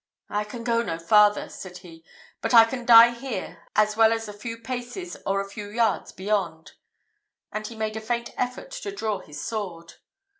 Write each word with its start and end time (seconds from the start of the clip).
"I 0.31 0.45
can 0.45 0.63
go 0.63 0.81
no 0.81 0.97
farther," 0.97 1.47
said 1.47 1.77
he; 1.77 2.03
"but 2.41 2.55
I 2.55 2.65
can 2.65 2.87
die 2.87 3.11
here 3.11 3.67
as 3.75 3.95
well 3.95 4.11
as 4.11 4.27
a 4.27 4.33
few 4.33 4.57
paces 4.57 5.15
or 5.27 5.39
a 5.41 5.47
few 5.47 5.69
years 5.69 6.11
beyond;" 6.11 6.71
and 7.51 7.67
he 7.67 7.75
made 7.75 7.95
a 7.95 8.01
faint 8.01 8.31
effort 8.35 8.71
to 8.71 8.91
draw 8.91 9.19
his 9.19 9.39
sword. 9.39 9.93